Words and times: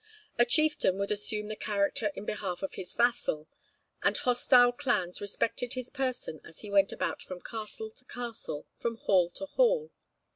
A 0.39 0.45
chieftain 0.45 0.97
would 0.97 1.11
assume 1.11 1.47
the 1.47 1.55
character 1.55 2.11
in 2.15 2.25
behalf 2.25 2.63
of 2.63 2.73
his 2.73 2.95
vassal, 2.95 3.47
and 4.01 4.17
hostile 4.17 4.71
clans 4.71 5.21
respected 5.21 5.73
his 5.73 5.91
person 5.91 6.41
as 6.43 6.61
he 6.61 6.71
went 6.71 6.91
about 6.91 7.21
from 7.21 7.39
castle 7.39 7.91
to 7.91 8.05
castle, 8.05 8.65
from 8.75 8.97
hall 8.97 9.29
to 9.29 9.45
hall. 9.45 9.91